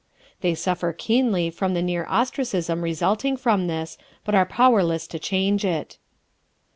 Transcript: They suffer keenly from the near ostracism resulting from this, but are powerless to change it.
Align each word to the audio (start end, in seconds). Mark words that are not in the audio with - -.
They 0.39 0.55
suffer 0.55 0.93
keenly 0.93 1.51
from 1.51 1.75
the 1.75 1.81
near 1.83 2.07
ostracism 2.09 2.81
resulting 2.81 3.37
from 3.37 3.67
this, 3.67 3.99
but 4.25 4.33
are 4.33 4.47
powerless 4.47 5.05
to 5.05 5.19
change 5.19 5.63
it. 5.63 5.99